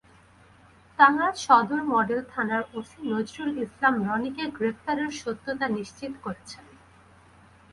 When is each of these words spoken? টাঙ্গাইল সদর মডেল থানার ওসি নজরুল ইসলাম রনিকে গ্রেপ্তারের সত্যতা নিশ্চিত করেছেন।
টাঙ্গাইল 0.99 1.35
সদর 1.45 1.81
মডেল 1.93 2.21
থানার 2.31 2.63
ওসি 2.73 2.99
নজরুল 3.11 3.51
ইসলাম 3.65 3.93
রনিকে 4.07 4.43
গ্রেপ্তারের 4.57 5.11
সত্যতা 5.21 5.65
নিশ্চিত 5.77 6.13
করেছেন। 6.25 6.63